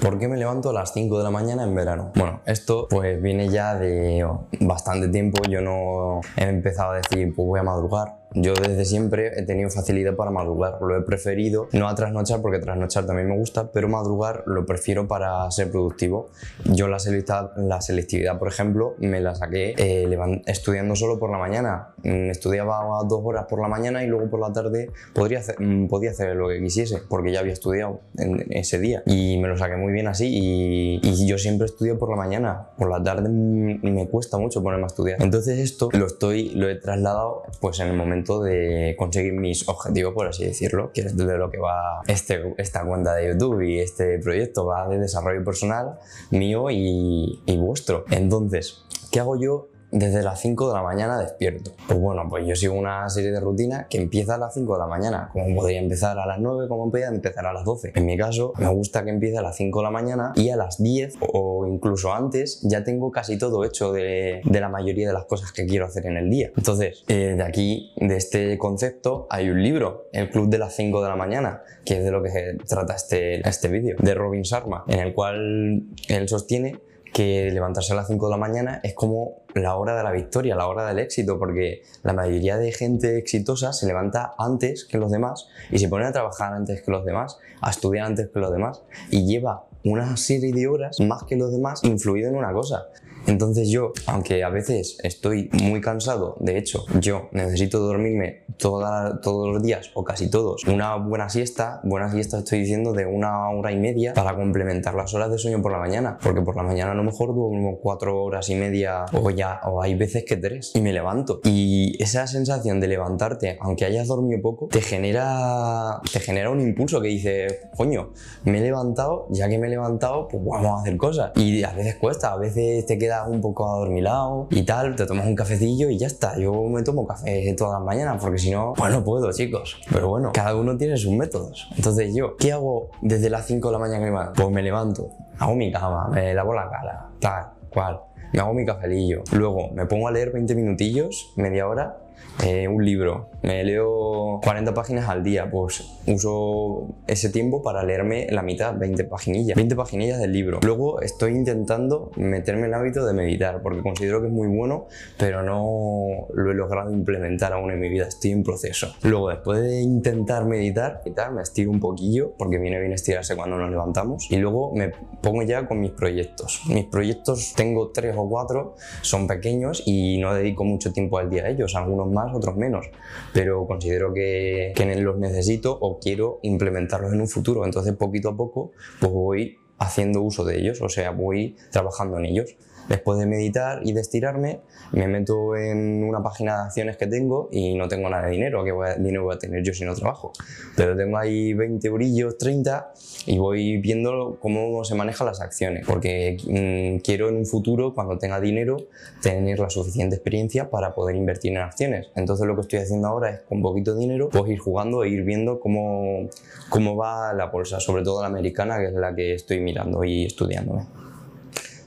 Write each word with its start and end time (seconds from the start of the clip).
¿Por 0.00 0.18
qué 0.18 0.28
me 0.28 0.36
levanto 0.36 0.70
a 0.70 0.72
las 0.72 0.92
5 0.92 1.18
de 1.18 1.24
la 1.24 1.30
mañana 1.30 1.64
en 1.64 1.74
verano? 1.74 2.12
Bueno, 2.14 2.40
esto 2.46 2.86
pues 2.88 3.20
viene 3.20 3.48
ya 3.48 3.74
de 3.74 4.24
bastante 4.60 5.08
tiempo. 5.08 5.42
Yo 5.48 5.60
no 5.60 6.20
he 6.36 6.44
empezado 6.44 6.92
a 6.92 6.96
decir, 6.96 7.34
pues 7.34 7.46
voy 7.46 7.60
a 7.60 7.64
madrugar 7.64 8.17
yo 8.34 8.54
desde 8.54 8.84
siempre 8.84 9.38
he 9.38 9.42
tenido 9.42 9.70
facilidad 9.70 10.14
para 10.14 10.30
madrugar, 10.30 10.78
lo 10.80 10.96
he 10.96 11.02
preferido, 11.02 11.68
no 11.72 11.88
a 11.88 11.94
trasnochar 11.94 12.42
porque 12.42 12.58
trasnochar 12.58 13.06
también 13.06 13.28
me 13.28 13.36
gusta, 13.36 13.70
pero 13.72 13.88
madrugar 13.88 14.44
lo 14.46 14.66
prefiero 14.66 15.08
para 15.08 15.50
ser 15.50 15.70
productivo. 15.70 16.28
Yo 16.64 16.88
la 16.88 16.98
selectividad, 16.98 17.56
la 17.56 17.80
selectividad 17.80 18.38
por 18.38 18.48
ejemplo, 18.48 18.94
me 18.98 19.20
la 19.20 19.34
saqué 19.34 19.74
eh, 19.78 20.42
estudiando 20.46 20.94
solo 20.96 21.18
por 21.18 21.30
la 21.30 21.38
mañana. 21.38 21.94
Mm, 22.04 22.30
estudiaba 22.30 22.80
dos 23.08 23.20
horas 23.24 23.46
por 23.48 23.60
la 23.60 23.68
mañana 23.68 24.04
y 24.04 24.06
luego 24.06 24.28
por 24.30 24.40
la 24.40 24.52
tarde 24.52 24.90
podría 25.14 25.40
hacer, 25.40 25.60
mm, 25.60 25.88
podía 25.88 26.10
hacer 26.10 26.36
lo 26.36 26.48
que 26.48 26.60
quisiese 26.60 26.98
porque 27.08 27.32
ya 27.32 27.40
había 27.40 27.52
estudiado 27.52 28.00
en 28.16 28.46
ese 28.50 28.78
día 28.78 29.02
y 29.06 29.38
me 29.38 29.48
lo 29.48 29.56
saqué 29.56 29.76
muy 29.76 29.92
bien 29.92 30.06
así 30.06 30.28
y, 30.30 31.00
y 31.02 31.26
yo 31.26 31.38
siempre 31.38 31.66
estudio 31.66 31.98
por 31.98 32.10
la 32.10 32.16
mañana, 32.16 32.68
por 32.76 32.90
la 32.90 33.02
tarde 33.02 33.28
mm, 33.28 33.80
me 33.82 34.08
cuesta 34.08 34.38
mucho 34.38 34.62
ponerme 34.62 34.84
a 34.84 34.88
estudiar. 34.88 35.22
Entonces 35.22 35.58
esto 35.58 35.88
lo, 35.92 36.06
estoy, 36.06 36.50
lo 36.50 36.68
he 36.68 36.76
trasladado 36.76 37.42
pues 37.60 37.80
en 37.80 37.88
el 37.88 37.96
momento 37.96 38.17
de 38.24 38.94
conseguir 38.98 39.32
mis 39.32 39.68
objetivos, 39.68 40.14
por 40.14 40.28
así 40.28 40.44
decirlo, 40.44 40.90
que 40.92 41.02
es 41.02 41.16
de 41.16 41.38
lo 41.38 41.50
que 41.50 41.58
va 41.58 42.02
este, 42.06 42.54
esta 42.58 42.84
cuenta 42.84 43.14
de 43.14 43.28
YouTube 43.28 43.62
y 43.62 43.80
este 43.80 44.18
proyecto, 44.18 44.66
va 44.66 44.88
de 44.88 44.98
desarrollo 44.98 45.44
personal 45.44 45.98
mío 46.30 46.70
y, 46.70 47.40
y 47.46 47.56
vuestro. 47.56 48.04
Entonces, 48.10 48.84
¿qué 49.10 49.20
hago 49.20 49.40
yo 49.40 49.68
desde 49.90 50.22
las 50.22 50.40
5 50.40 50.68
de 50.68 50.74
la 50.74 50.82
mañana 50.82 51.18
despierto. 51.18 51.72
Pues 51.86 51.98
bueno, 51.98 52.26
pues 52.28 52.46
yo 52.46 52.54
sigo 52.54 52.74
una 52.74 53.08
serie 53.08 53.30
de 53.30 53.40
rutinas 53.40 53.86
que 53.88 53.98
empieza 53.98 54.34
a 54.34 54.38
las 54.38 54.54
5 54.54 54.72
de 54.74 54.78
la 54.78 54.86
mañana, 54.86 55.30
como 55.32 55.54
podría 55.56 55.78
empezar 55.78 56.18
a 56.18 56.26
las 56.26 56.38
9, 56.38 56.68
como 56.68 56.90
podría 56.90 57.08
empezar 57.08 57.46
a 57.46 57.52
las 57.52 57.64
12. 57.64 57.92
En 57.94 58.06
mi 58.06 58.16
caso, 58.16 58.52
me 58.58 58.68
gusta 58.68 59.04
que 59.04 59.10
empiece 59.10 59.38
a 59.38 59.42
las 59.42 59.56
5 59.56 59.78
de 59.78 59.84
la 59.84 59.90
mañana 59.90 60.32
y 60.36 60.50
a 60.50 60.56
las 60.56 60.82
10 60.82 61.16
o 61.32 61.66
incluso 61.66 62.12
antes 62.12 62.60
ya 62.62 62.84
tengo 62.84 63.10
casi 63.10 63.38
todo 63.38 63.64
hecho 63.64 63.92
de, 63.92 64.40
la 64.44 64.68
mayoría 64.68 65.06
de 65.06 65.14
las 65.14 65.24
cosas 65.26 65.52
que 65.52 65.66
quiero 65.66 65.86
hacer 65.86 66.06
en 66.06 66.16
el 66.16 66.28
día. 66.30 66.50
Entonces, 66.56 67.04
eh, 67.08 67.34
de 67.36 67.42
aquí, 67.42 67.92
de 67.96 68.16
este 68.16 68.58
concepto, 68.58 69.26
hay 69.30 69.48
un 69.50 69.62
libro, 69.62 70.08
El 70.12 70.30
Club 70.30 70.48
de 70.48 70.58
las 70.58 70.74
5 70.74 71.02
de 71.02 71.08
la 71.08 71.16
mañana, 71.16 71.62
que 71.84 71.98
es 71.98 72.04
de 72.04 72.10
lo 72.10 72.22
que 72.22 72.30
se 72.30 72.54
trata 72.66 72.94
este, 72.94 73.48
este 73.48 73.68
vídeo, 73.68 73.96
de 74.00 74.14
Robin 74.14 74.42
Sharma, 74.42 74.84
en 74.88 74.98
el 74.98 75.14
cual 75.14 75.84
él 76.08 76.28
sostiene 76.28 76.80
que 77.18 77.50
levantarse 77.50 77.94
a 77.94 77.96
las 77.96 78.06
5 78.06 78.26
de 78.26 78.30
la 78.30 78.36
mañana 78.36 78.80
es 78.84 78.94
como 78.94 79.42
la 79.52 79.74
hora 79.74 79.96
de 79.96 80.04
la 80.04 80.12
victoria, 80.12 80.54
la 80.54 80.68
hora 80.68 80.86
del 80.86 81.00
éxito, 81.00 81.36
porque 81.36 81.82
la 82.04 82.12
mayoría 82.12 82.58
de 82.58 82.70
gente 82.70 83.18
exitosa 83.18 83.72
se 83.72 83.88
levanta 83.88 84.34
antes 84.38 84.84
que 84.84 84.98
los 84.98 85.10
demás 85.10 85.48
y 85.68 85.80
se 85.80 85.88
pone 85.88 86.04
a 86.04 86.12
trabajar 86.12 86.52
antes 86.52 86.80
que 86.80 86.92
los 86.92 87.04
demás, 87.04 87.40
a 87.60 87.70
estudiar 87.70 88.06
antes 88.06 88.28
que 88.28 88.38
los 88.38 88.52
demás 88.52 88.84
y 89.10 89.26
lleva 89.26 89.64
una 89.82 90.16
serie 90.16 90.52
de 90.52 90.68
horas 90.68 91.00
más 91.00 91.24
que 91.24 91.34
los 91.34 91.50
demás 91.50 91.82
influido 91.82 92.28
en 92.28 92.36
una 92.36 92.52
cosa. 92.52 92.86
Entonces 93.28 93.68
yo, 93.68 93.92
aunque 94.06 94.42
a 94.42 94.48
veces 94.48 94.98
estoy 95.02 95.50
muy 95.62 95.80
cansado, 95.80 96.36
de 96.40 96.56
hecho 96.58 96.84
yo 96.98 97.28
necesito 97.32 97.78
dormirme 97.78 98.44
todos 98.56 99.48
los 99.48 99.62
días 99.62 99.90
o 99.94 100.02
casi 100.02 100.30
todos 100.30 100.64
una 100.66 100.96
buena 100.96 101.28
siesta, 101.28 101.80
buena 101.84 102.10
siesta 102.10 102.38
estoy 102.38 102.60
diciendo 102.60 102.92
de 102.92 103.06
una 103.06 103.50
hora 103.50 103.70
y 103.70 103.76
media 103.76 104.14
para 104.14 104.34
complementar 104.34 104.94
las 104.94 105.12
horas 105.14 105.30
de 105.30 105.38
sueño 105.38 105.60
por 105.60 105.72
la 105.72 105.78
mañana, 105.78 106.18
porque 106.22 106.40
por 106.40 106.56
la 106.56 106.62
mañana 106.62 106.92
a 106.92 106.94
lo 106.94 107.04
mejor 107.04 107.34
duermo 107.34 107.78
cuatro 107.80 108.22
horas 108.24 108.48
y 108.48 108.54
media 108.54 109.04
o 109.12 109.30
ya, 109.30 109.60
o 109.64 109.82
hay 109.82 109.94
veces 109.94 110.24
que 110.24 110.36
tres 110.36 110.72
y 110.74 110.80
me 110.80 110.92
levanto. 110.92 111.40
Y 111.44 112.02
esa 112.02 112.26
sensación 112.26 112.80
de 112.80 112.88
levantarte, 112.88 113.58
aunque 113.60 113.84
hayas 113.84 114.08
dormido 114.08 114.40
poco, 114.40 114.68
te 114.68 114.80
genera, 114.80 116.00
te 116.10 116.20
genera 116.20 116.50
un 116.50 116.60
impulso 116.60 117.00
que 117.00 117.08
dice, 117.08 117.60
coño, 117.76 118.10
me 118.44 118.58
he 118.58 118.62
levantado, 118.62 119.26
ya 119.30 119.48
que 119.48 119.58
me 119.58 119.66
he 119.66 119.70
levantado, 119.70 120.28
pues 120.28 120.42
vamos 120.44 120.78
a 120.78 120.82
hacer 120.82 120.96
cosas. 120.96 121.32
Y 121.36 121.62
a 121.62 121.72
veces 121.72 121.96
cuesta, 121.96 122.32
a 122.32 122.36
veces 122.36 122.86
te 122.86 122.98
queda 122.98 123.17
un 123.26 123.40
poco 123.40 123.66
adormilado 123.66 124.48
y 124.50 124.62
tal, 124.62 124.96
te 124.96 125.06
tomas 125.06 125.26
un 125.26 125.34
cafecillo 125.34 125.88
y 125.90 125.98
ya 125.98 126.06
está. 126.06 126.38
Yo 126.38 126.52
me 126.64 126.82
tomo 126.82 127.06
café 127.06 127.54
todas 127.56 127.80
las 127.80 127.82
mañanas 127.82 128.22
porque 128.22 128.38
si 128.38 128.50
no, 128.50 128.74
pues 128.76 128.92
no 128.92 129.02
puedo, 129.04 129.32
chicos. 129.32 129.80
Pero 129.92 130.08
bueno, 130.08 130.30
cada 130.32 130.54
uno 130.56 130.76
tiene 130.76 130.96
sus 130.96 131.12
métodos. 131.12 131.68
Entonces 131.76 132.14
yo, 132.14 132.36
¿qué 132.36 132.52
hago 132.52 132.90
desde 133.02 133.30
las 133.30 133.46
5 133.46 133.68
de 133.68 133.72
la 133.72 133.78
mañana 133.78 134.04
que 134.04 134.10
me 134.10 134.18
Pues 134.34 134.50
me 134.50 134.62
levanto, 134.62 135.10
hago 135.38 135.54
mi 135.54 135.72
cama, 135.72 136.08
me 136.08 136.34
lavo 136.34 136.54
la 136.54 136.68
cara, 136.70 137.10
tal, 137.20 137.52
cual. 137.70 138.00
Me 138.32 138.40
hago 138.40 138.52
mi 138.52 138.66
cafelillo. 138.66 139.22
Luego 139.32 139.70
me 139.72 139.86
pongo 139.86 140.08
a 140.08 140.10
leer 140.10 140.32
20 140.32 140.54
minutillos, 140.54 141.32
media 141.36 141.66
hora, 141.66 141.96
eh, 142.44 142.68
un 142.68 142.84
libro. 142.84 143.30
Me 143.42 143.64
leo 143.64 144.40
40 144.42 144.74
páginas 144.74 145.08
al 145.08 145.22
día, 145.22 145.50
pues 145.50 145.84
uso 146.06 146.88
ese 147.06 147.30
tiempo 147.30 147.62
para 147.62 147.82
leerme 147.82 148.26
la 148.30 148.42
mitad, 148.42 148.76
20 148.76 149.04
paginillas. 149.04 149.56
20 149.56 149.76
paginillas 149.76 150.18
del 150.18 150.32
libro. 150.32 150.60
Luego 150.62 151.00
estoy 151.00 151.32
intentando 151.32 152.10
meterme 152.16 152.62
en 152.62 152.66
el 152.66 152.74
hábito 152.74 153.04
de 153.06 153.12
meditar, 153.12 153.62
porque 153.62 153.82
considero 153.82 154.20
que 154.20 154.28
es 154.28 154.32
muy 154.32 154.48
bueno, 154.48 154.86
pero 155.18 155.42
no 155.42 156.26
lo 156.32 156.50
he 156.50 156.54
logrado 156.54 156.92
implementar 156.92 157.52
aún 157.52 157.70
en 157.70 157.80
mi 157.80 157.88
vida, 157.88 158.06
estoy 158.06 158.32
en 158.32 158.42
proceso. 158.42 158.94
Luego, 159.02 159.30
después 159.30 159.60
de 159.60 159.80
intentar 159.80 160.44
meditar 160.44 161.02
me 161.32 161.42
estiro 161.42 161.70
un 161.70 161.80
poquillo, 161.80 162.32
porque 162.36 162.58
viene 162.58 162.80
bien 162.80 162.92
estirarse 162.92 163.36
cuando 163.36 163.58
nos 163.58 163.70
levantamos, 163.70 164.30
y 164.30 164.36
luego 164.36 164.74
me 164.74 164.92
pongo 165.20 165.42
ya 165.42 165.66
con 165.66 165.80
mis 165.80 165.90
proyectos. 165.90 166.62
Mis 166.68 166.86
proyectos 166.86 167.54
tengo 167.54 167.90
tres 167.90 168.14
o 168.16 168.28
cuatro, 168.28 168.74
son 169.02 169.26
pequeños 169.26 169.82
y 169.86 170.18
no 170.18 170.34
dedico 170.34 170.64
mucho 170.64 170.92
tiempo 170.92 171.18
al 171.18 171.30
día 171.30 171.44
a 171.44 171.48
ellos, 171.48 171.74
algunos 171.74 172.07
más, 172.10 172.34
otros 172.34 172.56
menos, 172.56 172.86
pero 173.32 173.66
considero 173.66 174.12
que, 174.12 174.72
que 174.74 174.96
los 174.96 175.18
necesito 175.18 175.76
o 175.80 175.98
quiero 175.98 176.40
implementarlos 176.42 177.12
en 177.12 177.20
un 177.20 177.28
futuro. 177.28 177.64
Entonces, 177.64 177.94
poquito 177.94 178.30
a 178.30 178.36
poco, 178.36 178.72
pues 179.00 179.12
voy 179.12 179.58
haciendo 179.78 180.22
uso 180.22 180.44
de 180.44 180.58
ellos, 180.58 180.82
o 180.82 180.88
sea, 180.88 181.10
voy 181.10 181.56
trabajando 181.70 182.18
en 182.18 182.26
ellos. 182.26 182.56
Después 182.88 183.18
de 183.18 183.26
meditar 183.26 183.80
y 183.84 183.92
de 183.92 184.00
estirarme, 184.00 184.60
me 184.92 185.06
meto 185.08 185.54
en 185.56 186.04
una 186.04 186.22
página 186.22 186.56
de 186.56 186.62
acciones 186.62 186.96
que 186.96 187.06
tengo 187.06 187.50
y 187.52 187.74
no 187.74 187.86
tengo 187.86 188.08
nada 188.08 188.26
de 188.26 188.32
dinero, 188.32 188.64
que 188.64 188.72
dinero 188.98 189.24
voy 189.24 189.34
a 189.34 189.38
tener 189.38 189.62
yo 189.62 189.74
si 189.74 189.84
no 189.84 189.94
trabajo. 189.94 190.32
Pero 190.74 190.96
tengo 190.96 191.18
ahí 191.18 191.52
20 191.52 191.86
eurillos, 191.86 192.38
30 192.38 192.92
y 193.26 193.38
voy 193.38 193.76
viendo 193.76 194.38
cómo 194.40 194.84
se 194.84 194.94
manejan 194.94 195.26
las 195.26 195.42
acciones, 195.42 195.84
porque 195.86 196.38
mm, 196.46 197.02
quiero 197.02 197.28
en 197.28 197.36
un 197.36 197.44
futuro, 197.46 197.92
cuando 197.92 198.16
tenga 198.16 198.40
dinero, 198.40 198.78
tener 199.20 199.58
la 199.58 199.68
suficiente 199.68 200.16
experiencia 200.16 200.70
para 200.70 200.94
poder 200.94 201.14
invertir 201.14 201.52
en 201.52 201.58
acciones. 201.58 202.08
Entonces 202.16 202.46
lo 202.46 202.54
que 202.54 202.62
estoy 202.62 202.78
haciendo 202.78 203.08
ahora 203.08 203.30
es 203.30 203.40
con 203.42 203.60
poquito 203.60 203.94
dinero, 203.94 204.30
pues 204.30 204.50
ir 204.50 204.58
jugando 204.58 205.04
e 205.04 205.10
ir 205.10 205.24
viendo 205.24 205.60
cómo, 205.60 206.30
cómo 206.70 206.96
va 206.96 207.34
la 207.34 207.46
bolsa, 207.46 207.80
sobre 207.80 208.02
todo 208.02 208.22
la 208.22 208.28
americana, 208.28 208.78
que 208.78 208.86
es 208.86 208.94
la 208.94 209.14
que 209.14 209.34
estoy 209.34 209.60
mirando 209.68 210.04
y 210.04 210.24
estudiándome. 210.24 210.86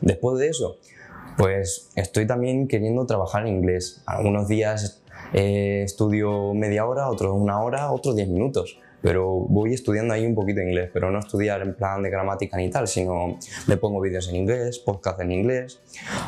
Después 0.02 0.40
de 0.40 0.48
eso, 0.50 0.78
pues 1.38 1.90
estoy 1.96 2.28
también 2.28 2.68
queriendo 2.68 3.06
trabajar 3.06 3.48
en 3.48 3.56
inglés. 3.56 4.04
Algunos 4.06 4.48
días 4.48 5.02
eh, 5.34 5.82
estudio 5.84 6.54
media 6.54 6.86
hora, 6.86 7.10
otros 7.10 7.34
una 7.36 7.62
hora, 7.62 7.92
otros 7.92 8.16
diez 8.16 8.28
minutos. 8.28 8.78
Pero 9.02 9.28
voy 9.30 9.74
estudiando 9.74 10.14
ahí 10.14 10.26
un 10.26 10.36
poquito 10.36 10.60
de 10.60 10.68
inglés, 10.68 10.90
pero 10.94 11.12
no 11.12 11.20
estudiar 11.20 11.62
en 11.62 11.74
plan 11.74 12.04
de 12.04 12.10
gramática 12.10 12.58
ni 12.58 12.70
tal, 12.70 12.88
sino 12.88 13.38
me 13.68 13.78
pongo 13.78 14.00
vídeos 14.02 14.30
en 14.30 14.36
inglés, 14.36 14.80
podcast 14.80 15.20
en 15.22 15.32
inglés. 15.32 15.80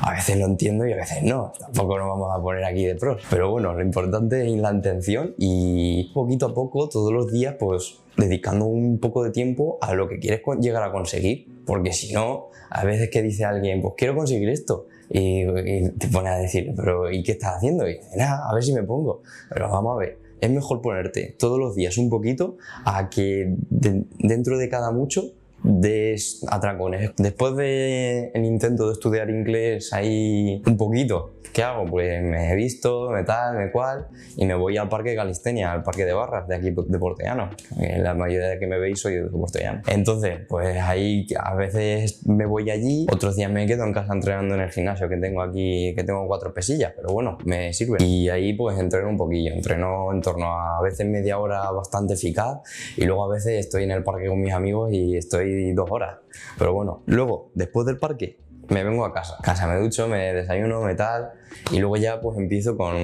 A 0.01 0.13
veces 0.13 0.37
lo 0.37 0.45
entiendo 0.45 0.85
y 0.87 0.93
a 0.93 0.95
veces 0.95 1.23
no. 1.23 1.53
Tampoco 1.59 1.97
nos 1.97 2.07
vamos 2.07 2.29
a 2.35 2.41
poner 2.41 2.63
aquí 2.63 2.85
de 2.85 2.95
pros. 2.95 3.21
Pero 3.29 3.51
bueno, 3.51 3.73
lo 3.73 3.81
importante 3.81 4.45
es 4.45 4.59
la 4.59 4.71
intención 4.71 5.35
y 5.37 6.11
poquito 6.13 6.47
a 6.47 6.53
poco, 6.53 6.89
todos 6.89 7.13
los 7.13 7.31
días, 7.31 7.55
pues 7.59 7.99
dedicando 8.17 8.65
un 8.65 8.99
poco 8.99 9.23
de 9.23 9.31
tiempo 9.31 9.77
a 9.81 9.93
lo 9.93 10.07
que 10.07 10.19
quieres 10.19 10.41
llegar 10.59 10.83
a 10.83 10.91
conseguir. 10.91 11.47
Porque 11.65 11.93
si 11.93 12.13
no, 12.13 12.49
a 12.69 12.83
veces 12.83 13.09
que 13.09 13.21
dice 13.21 13.45
alguien, 13.45 13.81
pues 13.81 13.93
quiero 13.97 14.15
conseguir 14.15 14.49
esto, 14.49 14.87
y, 15.09 15.89
te 15.91 16.07
pone 16.07 16.29
a 16.29 16.37
decir, 16.37 16.73
pero 16.75 17.11
¿y 17.11 17.23
qué 17.23 17.33
estás 17.33 17.57
haciendo? 17.57 17.87
Y 17.87 17.95
dice, 17.95 18.17
nada, 18.17 18.49
a 18.49 18.53
ver 18.53 18.63
si 18.63 18.73
me 18.73 18.83
pongo. 18.83 19.21
Pero 19.49 19.69
vamos 19.69 19.95
a 19.95 19.99
ver, 19.99 20.17
es 20.43 20.51
mejor 20.51 20.81
ponerte 20.81 21.35
todos 21.39 21.57
los 21.57 21.73
días 21.73 21.97
un 21.97 22.09
poquito 22.09 22.57
a 22.83 23.09
que 23.09 23.55
dentro 23.69 24.57
de 24.57 24.67
cada 24.67 24.91
mucho 24.91 25.31
des 25.63 26.45
atracones. 26.49 27.11
Después 27.17 27.55
del 27.55 28.31
el 28.33 28.45
intento 28.45 28.87
de 28.87 28.93
estudiar 28.93 29.29
inglés 29.29 29.93
ahí 29.93 30.61
un 30.65 30.75
poquito, 30.75 31.31
¿qué 31.53 31.63
hago? 31.63 31.85
Pues 31.85 32.21
me 32.23 32.51
he 32.51 32.55
visto, 32.55 33.09
me 33.11 33.23
tal, 33.23 33.55
me 33.57 33.71
cual, 33.71 34.07
y 34.35 34.45
me 34.45 34.55
voy 34.55 34.77
al 34.77 34.89
parque 34.89 35.11
de 35.11 35.15
Calistenia, 35.15 35.71
al 35.71 35.83
parque 35.83 36.03
de 36.05 36.13
Barras, 36.13 36.47
de 36.47 36.55
aquí 36.55 36.71
de 36.71 36.99
Portellano. 36.99 37.49
La 37.77 38.13
mayoría 38.13 38.49
de 38.49 38.59
que 38.59 38.67
me 38.67 38.79
veis 38.79 38.99
soy 38.99 39.15
de 39.15 39.29
Portellano. 39.29 39.81
Entonces, 39.87 40.39
pues 40.49 40.77
ahí 40.77 41.27
a 41.39 41.55
veces 41.55 42.25
me 42.25 42.45
voy 42.45 42.69
allí, 42.69 43.05
otros 43.11 43.35
días 43.35 43.51
me 43.51 43.65
quedo 43.65 43.85
en 43.85 43.93
casa 43.93 44.13
entrenando 44.13 44.55
en 44.55 44.61
el 44.61 44.71
gimnasio 44.71 45.07
que 45.07 45.17
tengo 45.17 45.41
aquí, 45.41 45.93
que 45.95 46.03
tengo 46.03 46.27
cuatro 46.27 46.53
pesillas, 46.53 46.93
pero 46.95 47.09
bueno, 47.13 47.37
me 47.45 47.71
sirve. 47.73 48.03
Y 48.03 48.29
ahí 48.29 48.53
pues 48.53 48.77
entreno 48.79 49.09
un 49.09 49.17
poquillo, 49.17 49.53
entreno 49.53 50.11
en 50.11 50.21
torno 50.21 50.47
a, 50.47 50.79
a 50.79 50.81
veces 50.81 51.07
media 51.07 51.37
hora 51.37 51.69
bastante 51.71 52.15
eficaz, 52.15 52.59
y 52.97 53.05
luego 53.05 53.25
a 53.25 53.33
veces 53.33 53.59
estoy 53.65 53.83
en 53.83 53.91
el 53.91 54.03
parque 54.03 54.27
con 54.27 54.39
mis 54.39 54.53
amigos 54.53 54.91
y 54.91 55.15
estoy 55.15 55.73
dos 55.73 55.89
horas. 55.91 56.17
Pero 56.57 56.73
bueno, 56.73 57.03
luego, 57.05 57.51
después 57.53 57.85
del 57.85 57.99
parque, 57.99 58.39
me 58.69 58.83
vengo 58.83 59.05
a 59.05 59.13
casa. 59.13 59.37
Casa 59.41 59.67
me 59.67 59.79
ducho, 59.79 60.07
me 60.07 60.33
desayuno, 60.33 60.81
me 60.81 60.95
tal. 60.95 61.31
Y 61.71 61.79
luego 61.79 61.97
ya 61.97 62.19
pues 62.19 62.37
empiezo 62.37 62.75
con... 62.77 62.95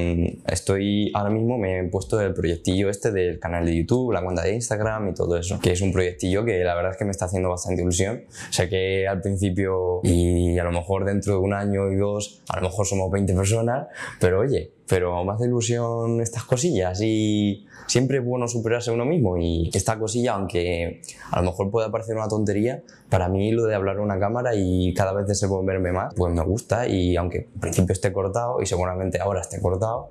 Estoy 0.48 1.12
ahora 1.14 1.30
mismo 1.30 1.58
me 1.58 1.80
he 1.80 1.84
puesto 1.84 2.20
el 2.20 2.34
proyectillo 2.34 2.90
este 2.90 3.12
del 3.12 3.40
canal 3.40 3.66
de 3.66 3.76
YouTube, 3.76 4.12
la 4.12 4.24
cuenta 4.24 4.42
de 4.44 4.54
Instagram 4.54 5.10
y 5.10 5.14
todo 5.14 5.38
eso. 5.38 5.60
Que 5.60 5.72
es 5.72 5.82
un 5.82 5.92
proyectillo 5.92 6.44
que 6.46 6.64
la 6.64 6.76
verdad 6.76 6.92
es 6.92 6.98
que 6.98 7.06
me 7.06 7.12
está 7.12 7.26
haciendo 7.26 7.50
bastante 7.50 7.82
ilusión. 7.82 8.24
Sé 8.50 8.70
que 8.70 9.08
al 9.08 9.22
principio 9.22 10.02
y 10.04 10.58
a 10.58 10.64
lo 10.64 10.72
mejor 10.72 11.06
dentro 11.06 11.34
de 11.34 11.40
un 11.40 11.54
año 11.54 11.92
y 11.92 11.96
dos, 11.96 12.42
a 12.50 12.58
lo 12.58 12.70
mejor 12.70 12.86
somos 12.86 13.12
20 13.12 13.34
personas, 13.34 13.88
pero 14.20 14.40
oye, 14.40 14.72
pero 14.90 15.24
me 15.24 15.34
hace 15.34 15.46
ilusión 15.46 16.20
estas 16.20 16.44
cosillas 16.44 17.00
y 17.02 17.68
siempre 17.86 18.18
es 18.18 18.26
bueno 18.26 18.48
superarse 18.48 18.90
uno 18.90 19.06
mismo 19.06 19.38
y 19.38 19.70
esta 19.72 20.00
cosilla, 20.00 20.34
aunque 20.34 21.02
a 21.30 21.42
lo 21.42 21.52
mejor 21.52 21.70
pueda 21.70 21.92
parecer 21.92 22.16
una 22.16 22.28
tontería, 22.28 22.82
para 23.08 23.30
mí 23.30 23.52
lo 23.52 23.66
de 23.66 23.76
hablar 23.76 23.98
a 23.98 24.02
una 24.02 24.20
cámara 24.20 24.56
y 24.56 24.94
cada 24.96 25.14
vez 25.14 25.38
se 25.38 25.48
puede 25.48 25.66
verme 25.66 25.92
más, 25.92 26.14
pues 26.16 26.34
me 26.34 26.44
gusta 26.44 26.88
y 26.88 27.16
aunque 27.16 27.48
al 27.54 27.60
principio 27.60 27.94
esté 27.94 28.12
cortado 28.12 28.62
y 28.62 28.66
seguramente 28.66 29.20
ahora 29.20 29.42
esté 29.42 29.62
cortado, 29.62 30.10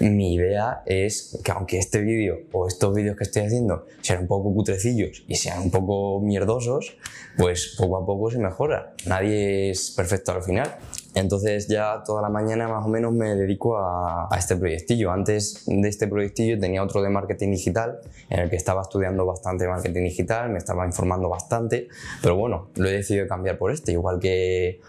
mi 0.00 0.34
idea 0.34 0.82
es 0.84 1.40
que 1.42 1.52
aunque 1.52 1.78
este 1.78 2.02
vídeo 2.02 2.40
o 2.52 2.66
estos 2.66 2.94
vídeos 2.94 3.16
que 3.16 3.24
estoy 3.24 3.42
haciendo 3.42 3.86
sean 4.02 4.20
un 4.20 4.26
poco 4.26 4.52
cutrecillos 4.52 5.24
y 5.26 5.36
sean 5.36 5.62
un 5.62 5.70
poco 5.70 6.20
mierdosos, 6.20 6.96
pues 7.38 7.74
poco 7.78 7.96
a 7.96 8.04
poco 8.04 8.30
se 8.30 8.38
mejora. 8.38 8.92
Nadie 9.06 9.70
es 9.70 9.90
perfecto 9.90 10.32
al 10.32 10.42
final. 10.42 10.76
Entonces 11.14 11.66
ya 11.68 12.02
toda 12.04 12.22
la 12.22 12.28
mañana 12.28 12.68
más 12.68 12.84
o 12.84 12.88
menos 12.88 13.12
me 13.12 13.34
dedico 13.34 13.76
a, 13.78 14.28
este 14.38 14.56
proyectillo. 14.56 15.10
Antes 15.10 15.64
de 15.66 15.88
este 15.88 16.06
proyectillo 16.06 16.58
tenía 16.58 16.82
otro 16.82 17.02
de 17.02 17.10
marketing 17.10 17.50
digital 17.50 18.00
en 18.28 18.40
el 18.40 18.50
que 18.50 18.56
estaba 18.56 18.82
estudiando 18.82 19.26
bastante 19.26 19.66
marketing 19.66 20.04
digital, 20.04 20.50
me 20.50 20.58
estaba 20.58 20.86
informando 20.86 21.28
bastante, 21.28 21.88
pero 22.22 22.36
bueno, 22.36 22.68
lo 22.76 22.88
he 22.88 22.92
decidido 22.92 23.26
cambiar 23.26 23.58
por 23.58 23.72
este, 23.72 23.92
igual 23.92 24.18
que 24.18 24.80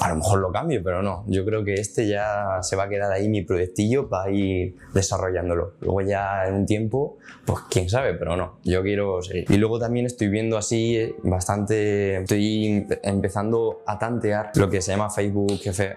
a 0.00 0.08
lo 0.10 0.16
mejor 0.16 0.38
lo 0.38 0.52
cambio, 0.52 0.80
pero 0.82 1.02
no, 1.02 1.24
yo 1.26 1.44
creo 1.44 1.64
que 1.64 1.74
este 1.74 2.08
ya 2.08 2.58
se 2.62 2.76
va 2.76 2.84
a 2.84 2.88
quedar 2.88 3.12
ahí 3.12 3.28
mi 3.28 3.42
proyectillo 3.42 4.08
para 4.08 4.30
ir 4.30 4.76
desarrollándolo. 4.94 5.74
Luego 5.80 6.00
ya 6.02 6.46
en 6.46 6.54
un 6.54 6.66
tiempo, 6.66 7.18
pues 7.44 7.60
quién 7.68 7.88
sabe, 7.88 8.14
pero 8.14 8.36
no, 8.36 8.58
yo 8.64 8.82
quiero 8.82 9.20
seguir. 9.22 9.46
Y 9.50 9.56
luego 9.56 9.78
también 9.78 10.06
estoy 10.06 10.28
viendo 10.28 10.56
así 10.56 11.14
bastante, 11.22 12.18
estoy 12.18 12.86
empezando 13.02 13.82
a 13.86 13.98
tantear 13.98 14.52
lo 14.54 14.70
que 14.70 14.80
se 14.80 14.92
llama 14.92 15.10
Facebook 15.10 15.39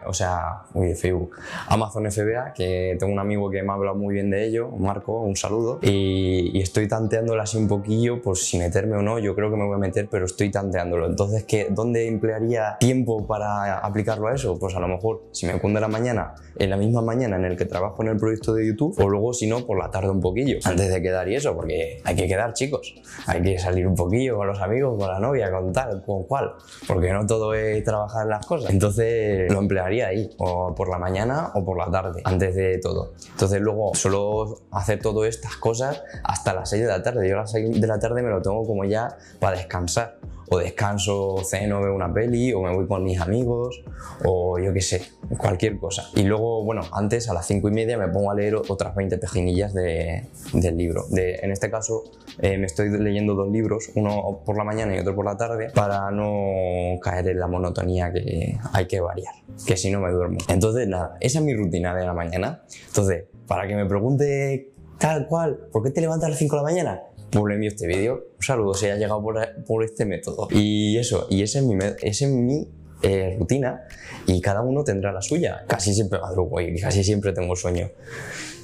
o 0.05 0.13
sea, 0.13 0.63
uy, 0.73 0.93
Facebook, 0.95 1.35
Amazon 1.67 2.09
FBA, 2.11 2.53
que 2.53 2.95
tengo 2.99 3.11
un 3.11 3.19
amigo 3.19 3.49
que 3.49 3.63
me 3.63 3.71
ha 3.71 3.75
hablado 3.75 3.95
muy 3.97 4.13
bien 4.13 4.29
de 4.29 4.45
ello, 4.45 4.69
Marco, 4.69 5.21
un 5.21 5.35
saludo, 5.35 5.79
y, 5.81 6.61
estoy 6.61 6.87
tanteándolo 6.87 7.41
así 7.41 7.57
un 7.57 7.67
poquillo, 7.67 8.21
por 8.21 8.37
si 8.37 8.57
meterme 8.57 8.95
o 8.95 9.01
no, 9.01 9.19
yo 9.19 9.35
creo 9.35 9.49
que 9.49 9.57
me 9.57 9.65
voy 9.65 9.75
a 9.75 9.79
meter, 9.79 10.07
pero 10.09 10.25
estoy 10.25 10.49
tanteándolo. 10.49 11.07
Entonces, 11.07 11.43
¿qué, 11.43 11.67
¿dónde 11.69 12.07
emplearía 12.07 12.77
tiempo 12.79 13.27
para 13.27 13.79
aplicarlo 13.79 14.27
a 14.27 14.35
eso? 14.35 14.57
Pues 14.57 14.75
a 14.75 14.79
lo 14.79 14.87
mejor, 14.87 15.23
si 15.31 15.45
me 15.45 15.59
cunde 15.59 15.81
la 15.81 15.87
mañana, 15.87 16.35
en 16.57 16.69
la 16.69 16.77
misma 16.77 17.01
mañana 17.01 17.35
en 17.35 17.45
el 17.45 17.57
que 17.57 17.65
trabajo 17.65 18.01
en 18.03 18.09
el 18.09 18.17
proyecto 18.17 18.53
de 18.53 18.67
YouTube, 18.67 18.95
o 18.99 19.09
luego, 19.09 19.33
si 19.33 19.47
no, 19.47 19.65
por 19.65 19.77
la 19.77 19.89
tarde 19.89 20.09
un 20.09 20.21
poquillo, 20.21 20.59
antes 20.63 20.93
de 20.93 21.01
quedar 21.01 21.27
y 21.27 21.35
eso, 21.35 21.55
porque 21.55 22.01
hay 22.03 22.15
que 22.15 22.27
quedar, 22.27 22.53
chicos, 22.53 22.95
hay 23.27 23.41
que 23.41 23.59
salir 23.59 23.87
un 23.87 23.95
poquillo 23.95 24.37
con 24.37 24.47
los 24.47 24.61
amigos, 24.61 24.97
con 24.97 25.07
la 25.07 25.19
novia, 25.19 25.51
con 25.51 25.73
tal, 25.73 26.03
con 26.05 26.23
cual, 26.23 26.53
porque 26.87 27.11
no 27.11 27.25
todo 27.25 27.53
es 27.53 27.83
trabajar 27.83 28.27
las 28.27 28.45
cosas. 28.45 28.71
Entonces, 28.71 29.32
lo 29.49 29.59
emplearía 29.59 30.07
ahí, 30.07 30.29
o 30.37 30.73
por 30.75 30.89
la 30.89 30.97
mañana 30.97 31.51
o 31.55 31.63
por 31.63 31.77
la 31.77 31.89
tarde, 31.89 32.21
antes 32.23 32.55
de 32.55 32.79
todo. 32.79 33.13
Entonces 33.31 33.61
luego 33.61 33.93
suelo 33.95 34.59
hacer 34.71 34.99
todas 35.01 35.29
estas 35.29 35.55
cosas 35.57 36.03
hasta 36.23 36.53
las 36.53 36.69
6 36.69 36.83
de 36.83 36.87
la 36.87 37.03
tarde. 37.03 37.27
Yo 37.27 37.35
a 37.35 37.41
las 37.41 37.51
6 37.51 37.79
de 37.79 37.87
la 37.87 37.99
tarde 37.99 38.21
me 38.21 38.29
lo 38.29 38.41
tengo 38.41 38.65
como 38.65 38.85
ya 38.85 39.17
para 39.39 39.57
descansar 39.57 40.17
o 40.49 40.57
descanso, 40.59 41.37
ceno, 41.43 41.81
veo 41.81 41.95
una 41.95 42.13
peli, 42.13 42.53
o 42.53 42.61
me 42.61 42.73
voy 42.73 42.87
con 42.87 43.03
mis 43.03 43.19
amigos, 43.19 43.81
o 44.23 44.59
yo 44.59 44.73
qué 44.73 44.81
sé, 44.81 45.01
cualquier 45.37 45.77
cosa. 45.77 46.09
Y 46.15 46.23
luego, 46.23 46.63
bueno, 46.63 46.81
antes 46.91 47.29
a 47.29 47.33
las 47.33 47.47
5 47.47 47.69
y 47.69 47.71
media 47.71 47.97
me 47.97 48.07
pongo 48.07 48.31
a 48.31 48.35
leer 48.35 48.55
otras 48.55 48.95
20 48.95 49.17
pejinillas 49.17 49.73
de, 49.73 50.25
del 50.53 50.77
libro. 50.77 51.05
En 51.11 51.51
este 51.51 51.69
caso, 51.69 52.03
eh, 52.39 52.57
me 52.57 52.65
estoy 52.65 52.89
leyendo 52.89 53.35
dos 53.35 53.51
libros, 53.51 53.91
uno 53.95 54.41
por 54.45 54.57
la 54.57 54.63
mañana 54.63 54.95
y 54.95 54.99
otro 54.99 55.15
por 55.15 55.25
la 55.25 55.37
tarde, 55.37 55.69
para 55.73 56.11
no 56.11 56.99
caer 57.01 57.29
en 57.29 57.39
la 57.39 57.47
monotonía 57.47 58.11
que 58.11 58.57
hay 58.73 58.85
que 58.87 58.99
variar, 58.99 59.22
que 59.65 59.77
si 59.77 59.91
no 59.91 59.99
me 59.99 60.11
duermo. 60.11 60.37
Entonces, 60.47 60.87
nada, 60.87 61.17
esa 61.19 61.39
es 61.39 61.45
mi 61.45 61.55
rutina 61.55 61.95
de 61.95 62.05
la 62.05 62.13
mañana. 62.13 62.63
Entonces, 62.87 63.25
para 63.47 63.67
que 63.67 63.75
me 63.75 63.85
pregunte 63.85 64.71
tal 64.97 65.27
cual, 65.27 65.67
¿por 65.71 65.83
qué 65.83 65.91
te 65.91 66.01
levantas 66.01 66.27
a 66.27 66.29
las 66.29 66.39
5 66.39 66.55
de 66.55 66.61
la 66.61 66.63
mañana? 66.63 67.01
pues 67.33 67.49
le 67.49 67.55
envío 67.55 67.69
este 67.69 67.87
vídeo. 67.87 68.27
Un 68.37 68.43
saludo 68.43 68.73
si 68.73 68.87
ha 68.87 68.95
llegado 68.95 69.21
por, 69.21 69.83
este 69.83 70.05
método. 70.05 70.47
Y 70.51 70.97
eso, 70.97 71.27
y 71.29 71.41
ese 71.41 71.59
es 71.59 71.65
mi, 71.65 71.75
ese 72.01 72.25
es 72.25 72.31
mi 72.31 72.67
eh, 73.01 73.35
rutina 73.37 73.81
y 74.27 74.39
cada 74.39 74.61
uno 74.61 74.83
tendrá 74.83 75.11
la 75.11 75.21
suya. 75.21 75.65
Casi 75.67 75.93
siempre 75.93 76.19
madrugo 76.19 76.61
y 76.61 76.79
casi 76.79 77.03
siempre 77.03 77.33
tengo 77.33 77.55
sueño. 77.55 77.89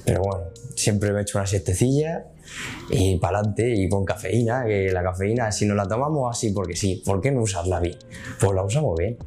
Pero 0.04 0.22
bueno, 0.22 0.44
siempre 0.74 1.12
me 1.12 1.22
echo 1.22 1.38
una 1.38 1.46
siestecilla 1.46 2.26
y 2.90 3.16
para 3.18 3.38
adelante 3.38 3.70
y 3.74 3.88
con 3.88 4.04
cafeína, 4.04 4.64
que 4.64 4.90
la 4.92 5.02
cafeína 5.02 5.52
si 5.52 5.66
no 5.66 5.74
la 5.74 5.86
tomamos 5.86 6.34
así 6.34 6.50
porque 6.52 6.74
sí, 6.74 7.02
¿por 7.04 7.20
qué 7.20 7.30
no 7.30 7.42
usarla 7.42 7.80
bien? 7.80 7.98
Pues 8.38 8.52
la 8.52 8.64
usamos 8.64 8.96
bien. 8.98 9.18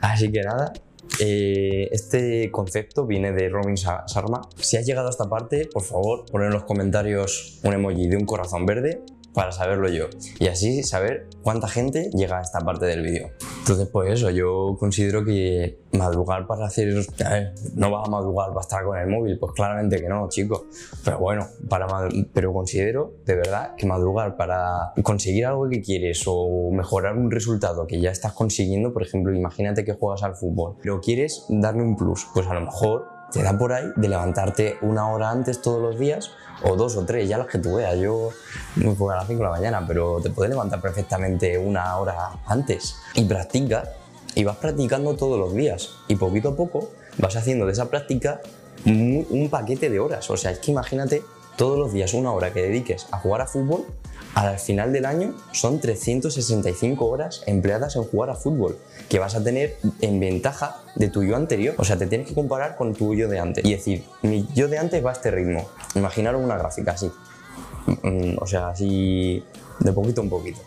Así 0.00 0.30
que 0.32 0.42
nada, 0.42 0.72
eh, 1.18 1.88
este 1.92 2.50
concepto 2.50 3.06
viene 3.06 3.32
de 3.32 3.48
Robin 3.48 3.74
Sharma. 3.74 4.42
Si 4.56 4.76
has 4.76 4.86
llegado 4.86 5.08
a 5.08 5.10
esta 5.10 5.28
parte, 5.28 5.68
por 5.72 5.82
favor, 5.82 6.24
pon 6.30 6.42
en 6.44 6.50
los 6.50 6.64
comentarios 6.64 7.60
un 7.62 7.74
emoji 7.74 8.08
de 8.08 8.16
un 8.16 8.24
corazón 8.24 8.66
verde 8.66 9.02
para 9.40 9.52
saberlo 9.52 9.88
yo 9.88 10.04
y 10.38 10.48
así 10.48 10.82
saber 10.82 11.26
cuánta 11.42 11.66
gente 11.66 12.10
llega 12.12 12.40
a 12.40 12.42
esta 12.42 12.60
parte 12.60 12.84
del 12.84 13.00
vídeo. 13.00 13.30
Entonces, 13.60 13.88
pues 13.90 14.12
eso, 14.12 14.28
yo 14.28 14.76
considero 14.78 15.24
que 15.24 15.78
madrugar 15.92 16.46
para 16.46 16.66
hacer... 16.66 17.06
no 17.74 17.90
vas 17.90 18.06
a 18.06 18.10
madrugar 18.10 18.48
para 18.48 18.60
estar 18.60 18.84
con 18.84 18.98
el 18.98 19.06
móvil, 19.06 19.38
pues 19.38 19.52
claramente 19.52 19.98
que 19.98 20.10
no, 20.10 20.28
chicos. 20.28 20.64
Pero 21.02 21.20
bueno, 21.20 21.46
para 21.70 21.86
pero 22.34 22.52
considero 22.52 23.14
de 23.24 23.34
verdad 23.34 23.74
que 23.76 23.86
madrugar 23.86 24.36
para 24.36 24.92
conseguir 25.02 25.46
algo 25.46 25.70
que 25.70 25.80
quieres 25.80 26.22
o 26.26 26.70
mejorar 26.70 27.16
un 27.16 27.30
resultado 27.30 27.86
que 27.86 27.98
ya 27.98 28.10
estás 28.10 28.34
consiguiendo, 28.34 28.92
por 28.92 29.02
ejemplo, 29.02 29.34
imagínate 29.34 29.86
que 29.86 29.94
juegas 29.94 30.22
al 30.22 30.36
fútbol, 30.36 30.76
pero 30.82 31.00
quieres 31.00 31.46
darle 31.48 31.82
un 31.82 31.96
plus, 31.96 32.26
pues 32.34 32.46
a 32.46 32.52
lo 32.52 32.60
mejor 32.60 33.19
te 33.32 33.42
da 33.42 33.56
por 33.56 33.72
ahí 33.72 33.92
de 33.96 34.08
levantarte 34.08 34.78
una 34.82 35.08
hora 35.08 35.30
antes 35.30 35.62
todos 35.62 35.80
los 35.80 35.98
días 35.98 36.30
o 36.62 36.76
dos 36.76 36.96
o 36.96 37.04
tres, 37.04 37.28
ya 37.28 37.38
las 37.38 37.46
que 37.46 37.58
tú 37.58 37.76
veas. 37.76 37.98
Yo 37.98 38.30
me 38.76 38.92
pongo 38.94 39.10
a 39.10 39.16
las 39.16 39.26
5 39.26 39.38
de 39.38 39.44
la 39.44 39.50
mañana, 39.50 39.84
pero 39.86 40.20
te 40.20 40.30
puedes 40.30 40.50
levantar 40.50 40.80
perfectamente 40.80 41.56
una 41.58 41.96
hora 41.96 42.30
antes 42.46 42.96
y 43.14 43.24
practica 43.24 43.84
y 44.34 44.44
vas 44.44 44.56
practicando 44.56 45.14
todos 45.16 45.38
los 45.38 45.54
días 45.54 45.90
y 46.08 46.16
poquito 46.16 46.50
a 46.50 46.56
poco 46.56 46.90
vas 47.18 47.36
haciendo 47.36 47.66
de 47.66 47.72
esa 47.72 47.88
práctica 47.88 48.40
un, 48.86 49.48
paquete 49.50 49.90
de 49.90 50.00
horas. 50.00 50.30
O 50.30 50.36
sea, 50.36 50.50
es 50.50 50.58
que 50.58 50.70
imagínate 50.70 51.22
todos 51.56 51.78
los 51.78 51.92
días 51.92 52.14
una 52.14 52.32
hora 52.32 52.52
que 52.52 52.62
dediques 52.62 53.06
a 53.10 53.18
jugar 53.18 53.42
a 53.42 53.46
fútbol, 53.46 53.84
al 54.34 54.58
final 54.58 54.92
del 54.92 55.06
año 55.06 55.34
son 55.52 55.80
365 55.80 57.04
horas 57.06 57.42
empleadas 57.46 57.96
en 57.96 58.04
jugar 58.04 58.30
a 58.30 58.34
fútbol, 58.34 58.78
que 59.08 59.18
vas 59.18 59.34
a 59.34 59.42
tener 59.42 59.76
en 60.00 60.20
ventaja 60.20 60.76
de 60.94 61.08
tu 61.08 61.22
yo 61.24 61.36
anterior. 61.36 61.74
O 61.78 61.84
sea, 61.84 61.96
te 61.96 62.06
tienes 62.06 62.28
que 62.28 62.34
comparar 62.34 62.76
con 62.76 62.94
tu 62.94 63.14
yo 63.14 63.28
de 63.28 63.40
antes 63.40 63.64
y 63.64 63.72
decir, 63.72 64.04
mi 64.22 64.46
yo 64.54 64.68
de 64.68 64.78
antes 64.78 65.04
va 65.04 65.10
a 65.10 65.12
este 65.14 65.30
ritmo. 65.30 65.68
Imaginaros 65.94 66.42
una 66.42 66.56
gráfica 66.56 66.92
así. 66.92 67.10
Mm, 68.02 68.36
o 68.38 68.46
sea, 68.46 68.68
así 68.68 69.42
de 69.80 69.92
poquito 69.92 70.20
en 70.20 70.30
poquito. 70.30 70.60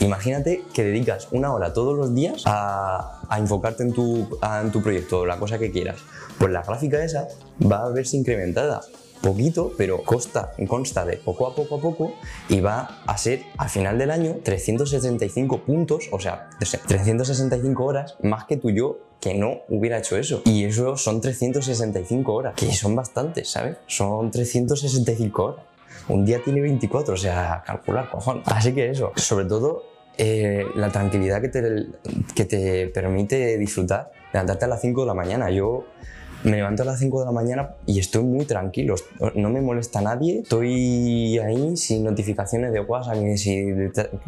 Imagínate 0.00 0.64
que 0.72 0.82
dedicas 0.82 1.28
una 1.30 1.52
hora 1.52 1.72
todos 1.72 1.96
los 1.96 2.14
días 2.14 2.42
a, 2.46 3.20
enfocarte 3.38 3.84
en 3.84 3.92
tu, 3.92 4.38
en 4.42 4.72
tu 4.72 4.82
proyecto, 4.82 5.24
la 5.24 5.38
cosa 5.38 5.58
que 5.58 5.70
quieras. 5.70 5.98
Pues 6.38 6.52
la 6.52 6.62
gráfica 6.62 7.02
esa 7.02 7.28
va 7.62 7.84
a 7.84 7.88
verse 7.90 8.16
incrementada 8.16 8.80
poquito, 9.24 9.72
pero 9.78 10.02
consta, 10.02 10.52
consta 10.68 11.04
de 11.06 11.16
poco 11.16 11.46
a 11.46 11.54
poco 11.54 11.76
a 11.76 11.80
poco 11.80 12.12
y 12.50 12.60
va 12.60 13.02
a 13.06 13.16
ser 13.16 13.42
al 13.56 13.70
final 13.70 13.96
del 13.98 14.10
año 14.10 14.36
365 14.42 15.62
puntos, 15.62 16.08
o 16.12 16.20
sea, 16.20 16.50
365 16.86 17.84
horas 17.84 18.16
más 18.22 18.44
que 18.44 18.58
tú 18.58 18.70
yo 18.70 18.98
que 19.20 19.32
no 19.32 19.62
hubiera 19.70 19.98
hecho 19.98 20.18
eso. 20.18 20.42
Y 20.44 20.64
eso 20.64 20.98
son 20.98 21.22
365 21.22 22.34
horas, 22.34 22.54
que 22.54 22.70
son 22.72 22.94
bastantes, 22.94 23.48
¿sabes? 23.48 23.78
Son 23.86 24.30
365 24.30 25.42
horas. 25.42 25.64
Un 26.08 26.26
día 26.26 26.42
tiene 26.44 26.60
24, 26.60 27.14
o 27.14 27.16
sea, 27.16 27.62
calcular, 27.66 28.10
cojones. 28.10 28.46
Así 28.46 28.74
que 28.74 28.90
eso, 28.90 29.12
sobre 29.16 29.46
todo 29.46 29.84
eh, 30.18 30.66
la 30.74 30.90
tranquilidad 30.90 31.40
que 31.40 31.48
te, 31.48 31.86
que 32.34 32.44
te 32.44 32.88
permite 32.88 33.56
disfrutar, 33.56 34.12
levantarte 34.34 34.66
a 34.66 34.68
las 34.68 34.82
5 34.82 35.00
de 35.00 35.06
la 35.06 35.14
mañana. 35.14 35.50
Yo 35.50 35.86
me 36.44 36.56
levanto 36.56 36.82
a 36.82 36.86
las 36.86 36.98
5 36.98 37.20
de 37.20 37.26
la 37.26 37.32
mañana 37.32 37.74
y 37.86 37.98
estoy 37.98 38.22
muy 38.22 38.44
tranquilo, 38.44 38.94
no 39.34 39.50
me 39.50 39.60
molesta 39.60 40.00
nadie, 40.00 40.40
estoy 40.40 41.38
ahí 41.38 41.76
sin 41.76 42.04
notificaciones 42.04 42.72
de 42.72 42.80
WhatsApp, 42.80 43.14
que 43.14 43.36
si 43.36 43.72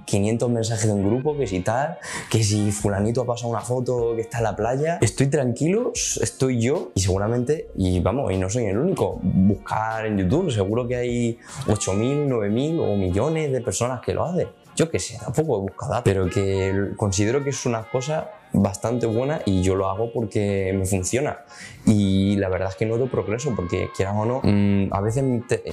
500 0.05 0.51
mensajes 0.51 0.87
de 0.87 0.93
un 0.93 1.07
grupo, 1.07 1.37
que 1.37 1.47
si 1.47 1.61
tal, 1.61 1.99
que 2.31 2.43
si 2.43 2.73
fulanito 2.73 3.23
ha 3.23 3.27
pasado 3.27 3.51
una 3.51 3.61
foto 3.61 4.15
que 4.17 4.23
está 4.23 4.39
en 4.39 4.45
la 4.45 4.57
playa, 4.57 4.99
estoy 5.01 5.29
tranquilo, 5.29 5.93
estoy 5.95 6.61
yo 6.61 6.91
y 6.95 7.01
seguramente, 7.01 7.69
y 7.77 8.01
vamos, 8.01 8.33
y 8.33 8.39
no 8.39 8.49
soy 8.49 8.65
el 8.65 8.79
único, 8.79 9.21
buscar 9.23 10.07
en 10.07 10.19
YouTube, 10.19 10.51
seguro 10.51 10.89
que 10.89 10.97
hay 10.97 11.39
8.000, 11.67 12.29
9.000 12.29 12.81
o 12.81 12.97
millones 12.97 13.53
de 13.53 13.61
personas 13.61 14.01
que 14.01 14.15
lo 14.15 14.25
hacen. 14.25 14.49
Yo 14.75 14.91
qué 14.91 14.99
sé, 14.99 15.19
tampoco 15.19 15.57
he 15.57 15.61
buscado, 15.63 16.03
pero 16.05 16.29
que 16.29 16.91
considero 16.97 17.43
que 17.43 17.49
es 17.51 17.65
una 17.65 17.89
cosa 17.89 18.31
bastante 18.57 19.07
buena 19.07 19.41
y 19.45 19.63
yo 19.63 19.75
lo 19.75 19.89
hago 19.89 20.13
porque 20.13 20.75
me 20.77 20.87
funciona. 20.87 21.39
Y 21.85 22.37
la 22.37 22.49
verdad 22.49 22.71
es 22.71 22.77
que 22.77 22.87
noto 22.87 23.07
progreso 23.07 23.55
porque 23.55 23.91
quieras 23.95 24.15
o 24.17 24.25
no, 24.25 24.41
mm, 24.43 24.93
a 24.93 25.01
veces, 25.01 25.25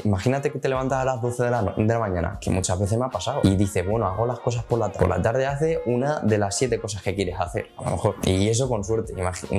imagínate 0.03 0.51
que 0.51 0.59
te 0.59 0.69
levantas 0.69 0.99
a 0.99 1.05
las 1.05 1.21
12 1.21 1.43
de 1.43 1.51
la, 1.51 1.73
de 1.75 1.85
la 1.85 1.99
mañana, 1.99 2.37
que 2.39 2.51
muchas 2.51 2.79
veces 2.79 2.97
me 2.99 3.05
ha 3.05 3.09
pasado, 3.09 3.41
y 3.43 3.55
dices, 3.55 3.85
bueno, 3.87 4.05
hago 4.05 4.25
las 4.25 4.39
cosas 4.39 4.63
por 4.63 4.79
la 4.79 4.87
tarde. 4.87 4.99
Por 4.99 5.09
la 5.09 5.21
tarde 5.21 5.45
hace 5.45 5.81
una 5.85 6.19
de 6.19 6.37
las 6.37 6.57
siete 6.57 6.79
cosas 6.79 7.01
que 7.01 7.15
quieres 7.15 7.39
hacer, 7.39 7.67
a 7.77 7.85
lo 7.85 7.91
mejor. 7.91 8.15
Y 8.25 8.47
eso 8.49 8.69
con 8.69 8.83
suerte, 8.83 9.13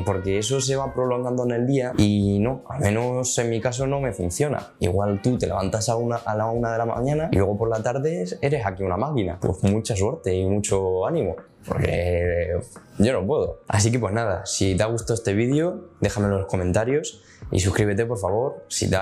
porque 0.05 0.39
eso 0.39 0.61
se 0.61 0.77
va 0.77 0.93
prolongando 0.93 1.45
en 1.45 1.51
el 1.53 1.67
día 1.67 1.93
y 1.99 2.39
no, 2.39 2.63
al 2.69 2.81
menos 2.81 3.37
en 3.39 3.51
mi 3.51 3.61
caso 3.61 3.87
no 3.87 4.01
me 4.01 4.13
funciona. 4.13 4.75
Igual 4.81 5.21
tú 5.23 5.39
te 5.39 5.47
levantas 5.47 5.89
a, 5.89 5.97
una, 5.97 6.17
a 6.17 6.37
la 6.37 6.47
una 6.47 6.73
de 6.73 6.79
la 6.79 6.87
mañana 6.87 7.29
y 7.33 7.37
luego 7.37 7.57
por 7.57 7.69
la 7.69 7.83
tarde 7.83 8.25
eres 8.41 8.67
aquí 8.67 8.83
una 8.83 8.97
máquina. 8.97 9.39
Pues 9.41 9.63
mucha 9.65 9.97
suerte 9.97 10.35
y 10.35 10.47
mucho 10.47 11.07
ánimo 11.07 11.37
porque 11.67 12.61
yo 12.99 13.13
no 13.13 13.14
puedo. 13.27 13.61
Así 13.69 13.93
que 13.93 13.99
pues 13.99 14.15
nada, 14.15 14.47
si 14.47 14.77
te 14.77 14.83
ha 14.83 14.87
gustado 14.87 15.15
este 15.15 15.35
vídeo, 15.35 15.91
déjamelo 16.01 16.35
en 16.35 16.41
los 16.41 16.49
comentarios 16.49 17.23
y 17.51 17.61
suscríbete 17.61 18.07
por 18.07 18.19
favor 18.19 18.65
si 18.69 18.89
te 18.89 18.97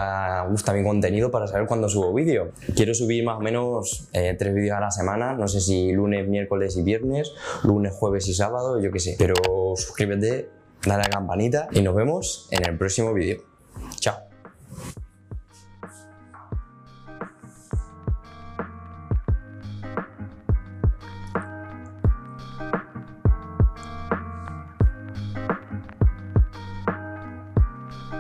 gusta 0.51 0.73
mi 0.73 0.83
contenido 0.83 1.31
para 1.31 1.47
saber 1.47 1.67
cuándo 1.67 1.89
subo 1.89 2.13
vídeo. 2.13 2.51
Quiero 2.75 2.95
subir 2.95 3.25
más 3.25 3.37
o 3.37 3.41
menos 3.41 4.09
eh, 4.13 4.35
tres 4.39 4.55
vídeos 4.55 4.77
a 4.77 4.81
la 4.81 4.91
semana, 4.91 5.35
no 5.35 5.47
sé 5.47 5.61
si 5.61 5.93
lunes, 5.93 6.27
miércoles 6.29 6.77
y 6.77 6.83
viernes, 6.83 7.33
lunes, 7.63 7.93
jueves 7.95 8.27
y 8.29 8.35
sábado, 8.35 8.81
yo 8.81 8.91
qué 8.91 8.99
sé. 8.99 9.17
Pero 9.19 9.35
suscríbete, 9.77 10.49
dale 10.85 11.03
a 11.03 11.07
la 11.07 11.11
campanita 11.11 11.69
y 11.71 11.83
nos 11.83 11.95
vemos 11.95 12.49
en 12.51 12.69
el 12.69 12.77
próximo 12.77 13.15
vídeo. 13.15 13.52